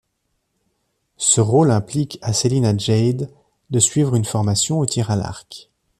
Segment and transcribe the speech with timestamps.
[1.17, 3.31] Ce rôle implique à Celina Jade
[3.69, 5.69] de suivre une formation au tir à l'arc.